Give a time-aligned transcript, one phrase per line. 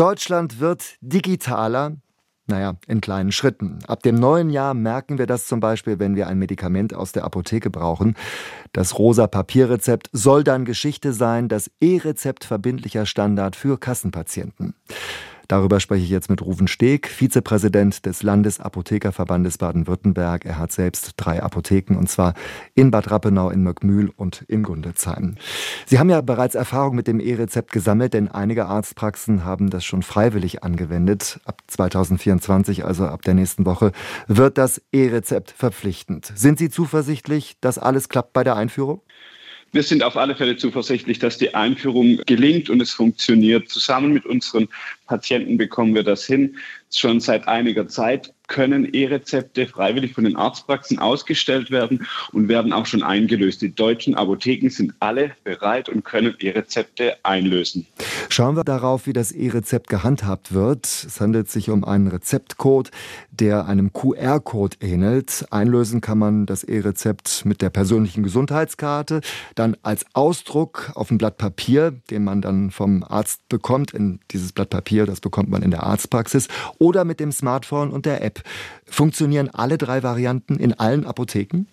[0.00, 1.98] Deutschland wird digitaler,
[2.46, 3.80] naja, in kleinen Schritten.
[3.86, 7.24] Ab dem neuen Jahr merken wir das zum Beispiel, wenn wir ein Medikament aus der
[7.24, 8.16] Apotheke brauchen.
[8.72, 14.72] Das rosa Papierrezept soll dann Geschichte sein, das E-Rezept verbindlicher Standard für Kassenpatienten.
[15.50, 20.44] Darüber spreche ich jetzt mit Ruven Steg, Vizepräsident des Landesapothekerverbandes Baden-Württemberg.
[20.44, 22.34] Er hat selbst drei Apotheken und zwar
[22.76, 25.34] in Bad Rappenau, in Möckmühl und in Gundezheim.
[25.86, 30.04] Sie haben ja bereits Erfahrung mit dem E-Rezept gesammelt, denn einige Arztpraxen haben das schon
[30.04, 31.40] freiwillig angewendet.
[31.44, 33.90] Ab 2024, also ab der nächsten Woche,
[34.28, 36.30] wird das E-Rezept verpflichtend.
[36.36, 39.02] Sind Sie zuversichtlich, dass alles klappt bei der Einführung?
[39.72, 43.68] Wir sind auf alle Fälle zuversichtlich, dass die Einführung gelingt und es funktioniert.
[43.68, 44.68] Zusammen mit unseren
[45.06, 46.56] Patienten bekommen wir das hin.
[46.92, 52.86] Schon seit einiger Zeit können E-Rezepte freiwillig von den Arztpraxen ausgestellt werden und werden auch
[52.86, 53.62] schon eingelöst.
[53.62, 57.86] Die deutschen Apotheken sind alle bereit und können E-Rezepte einlösen.
[58.32, 60.86] Schauen wir darauf, wie das E-Rezept gehandhabt wird.
[60.86, 62.92] Es handelt sich um einen Rezeptcode,
[63.32, 65.46] der einem QR-Code ähnelt.
[65.50, 69.20] Einlösen kann man das E-Rezept mit der persönlichen Gesundheitskarte,
[69.56, 73.92] dann als Ausdruck auf ein Blatt Papier, den man dann vom Arzt bekommt.
[73.94, 76.46] In dieses Blatt Papier, das bekommt man in der Arztpraxis
[76.78, 78.44] oder mit dem Smartphone und der App.
[78.84, 81.66] Funktionieren alle drei Varianten in allen Apotheken?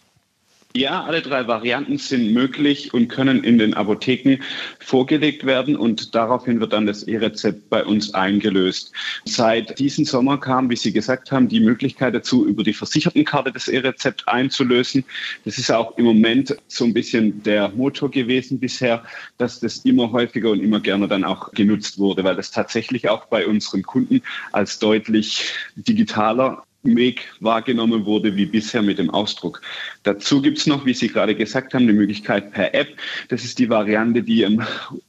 [0.78, 4.38] Ja, alle drei Varianten sind möglich und können in den Apotheken
[4.78, 8.92] vorgelegt werden und daraufhin wird dann das E-Rezept bei uns eingelöst.
[9.26, 13.68] Seit diesem Sommer kam, wie Sie gesagt haben, die Möglichkeit dazu, über die Versichertenkarte das
[13.68, 15.04] E-Rezept einzulösen.
[15.46, 19.04] Das ist auch im Moment so ein bisschen der Motor gewesen bisher,
[19.40, 23.26] dass das immer häufiger und immer gerne dann auch genutzt wurde, weil das tatsächlich auch
[23.26, 29.62] bei unseren Kunden als deutlich digitaler Weg wahrgenommen wurde wie bisher mit dem Ausdruck.
[30.04, 32.96] Dazu gibt es noch, wie Sie gerade gesagt haben, die Möglichkeit per App.
[33.30, 34.66] Das ist die Variante, die am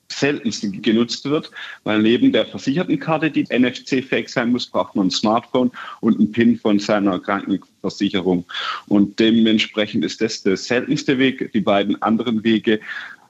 [0.08, 1.50] seltensten genutzt wird,
[1.84, 6.58] weil neben der Versichertenkarte, die NFC-fähig sein muss, braucht man ein Smartphone und einen PIN
[6.58, 8.44] von seiner Krankenversicherung.
[8.88, 11.53] Und dementsprechend ist das der seltenste Weg.
[11.53, 12.81] Die beiden anderen Wege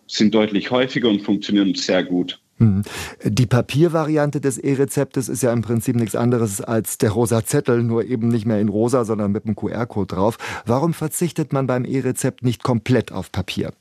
[0.06, 2.40] sind deutlich häufiger und funktionieren sehr gut.
[2.58, 2.82] Hm.
[3.24, 8.04] Die Papiervariante des E-Rezeptes ist ja im Prinzip nichts anderes als der rosa Zettel, nur
[8.04, 10.38] eben nicht mehr in rosa, sondern mit einem QR-Code drauf.
[10.66, 13.72] Warum verzichtet man beim E-Rezept nicht komplett auf Papier?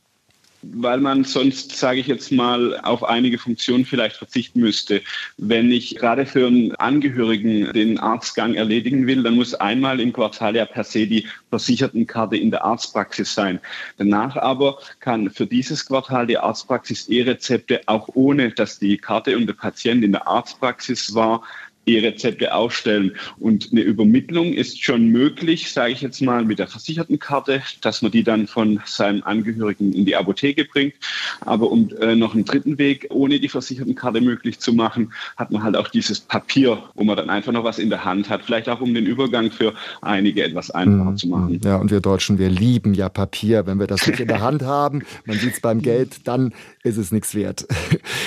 [0.61, 5.01] Weil man sonst, sage ich jetzt mal, auf einige Funktionen vielleicht verzichten müsste.
[5.37, 10.55] Wenn ich gerade für einen Angehörigen den Arztgang erledigen will, dann muss einmal im Quartal
[10.55, 13.59] ja per se die Versichertenkarte in der Arztpraxis sein.
[13.97, 19.47] Danach aber kann für dieses Quartal die Arztpraxis E-Rezepte auch ohne, dass die Karte und
[19.47, 21.43] der Patient in der Arztpraxis war,
[21.87, 23.13] E-Rezepte ausstellen.
[23.39, 28.11] Und eine Übermittlung ist schon möglich, sage ich jetzt mal, mit der Versichertenkarte, dass man
[28.11, 30.93] die dann von seinem Angehörigen in die Apotheke bringt.
[31.41, 35.63] Aber um äh, noch einen dritten Weg ohne die Versichertenkarte möglich zu machen, hat man
[35.63, 38.43] halt auch dieses Papier, wo man dann einfach noch was in der Hand hat.
[38.43, 41.17] Vielleicht auch um den Übergang für einige etwas einfacher mhm.
[41.17, 41.61] zu machen.
[41.63, 43.65] Ja, und wir Deutschen, wir lieben ja Papier.
[43.65, 46.97] Wenn wir das nicht in der Hand haben, man sieht es beim Geld, dann ist
[46.97, 47.65] es nichts wert.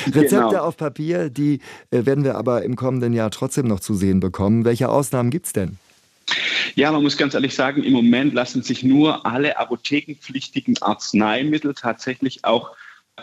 [0.07, 0.59] Rezepte genau.
[0.59, 1.61] auf Papier, die
[1.91, 4.65] äh, werden wir aber im kommenden Jahr trotzdem trotzdem noch zu sehen bekommen.
[4.65, 5.77] Welche Ausnahmen gibt es denn?
[6.77, 12.45] Ja, man muss ganz ehrlich sagen, im Moment lassen sich nur alle apothekenpflichtigen Arzneimittel tatsächlich
[12.45, 12.71] auch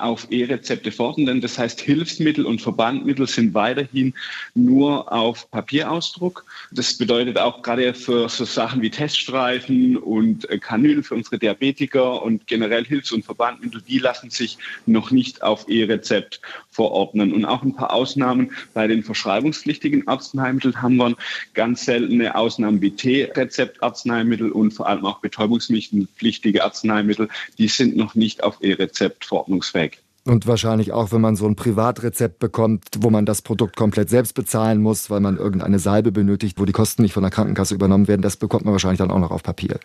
[0.02, 4.13] auf E-Rezepte fordern, das heißt Hilfsmittel und Verbandmittel sind weiterhin
[4.56, 6.46] nur auf Papierausdruck.
[6.72, 12.22] Das bedeutet auch gerade für so Sachen wie Teststreifen und äh, Kanülen für unsere Diabetiker
[12.22, 17.34] und generell Hilfs- und Verbandmittel, die lassen sich noch nicht auf E-Rezept verordnen.
[17.34, 21.16] Und auch ein paar Ausnahmen bei den verschreibungspflichtigen Arzneimitteln haben wir
[21.53, 28.44] ganz seltene Ausnahmen wie T-Rezept-Arzneimittel und vor allem auch betäubungspflichtige Arzneimittel, die sind noch nicht
[28.44, 29.87] auf E-Rezept verordnungsfähig.
[30.28, 34.34] Und wahrscheinlich auch, wenn man so ein Privatrezept bekommt, wo man das Produkt komplett selbst
[34.34, 38.10] bezahlen muss, weil man irgendeine Salbe benötigt, wo die Kosten nicht von der Krankenkasse übernommen
[38.10, 39.80] werden, das bekommt man wahrscheinlich dann auch noch auf Papier.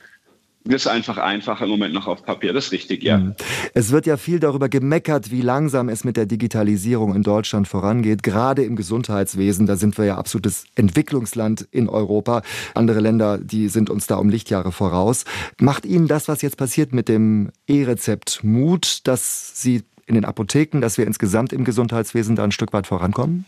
[0.64, 3.18] Das ist einfach einfacher im Moment noch auf Papier, das ist richtig, ja.
[3.18, 3.34] Mhm.
[3.74, 8.22] Es wird ja viel darüber gemeckert, wie langsam es mit der Digitalisierung in Deutschland vorangeht,
[8.22, 9.66] gerade im Gesundheitswesen.
[9.66, 12.42] Da sind wir ja absolutes Entwicklungsland in Europa.
[12.74, 15.24] Andere Länder, die sind uns da um Lichtjahre voraus.
[15.60, 20.80] Macht Ihnen das, was jetzt passiert mit dem E-Rezept Mut, dass Sie in den Apotheken,
[20.80, 23.44] dass wir insgesamt im Gesundheitswesen da ein Stück weit vorankommen?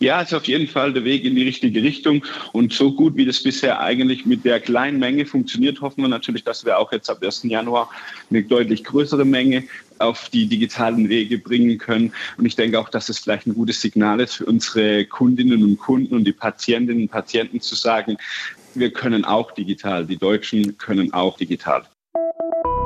[0.00, 2.24] Ja, ist auf jeden Fall der Weg in die richtige Richtung.
[2.52, 6.44] Und so gut wie das bisher eigentlich mit der kleinen Menge funktioniert, hoffen wir natürlich,
[6.44, 7.42] dass wir auch jetzt ab 1.
[7.44, 7.90] Januar
[8.30, 9.64] eine deutlich größere Menge
[9.98, 12.12] auf die digitalen Wege bringen können.
[12.36, 15.78] Und ich denke auch, dass es vielleicht ein gutes Signal ist für unsere Kundinnen und
[15.78, 18.18] Kunden und die Patientinnen und Patienten zu sagen,
[18.74, 20.06] wir können auch digital.
[20.06, 21.84] Die Deutschen können auch digital.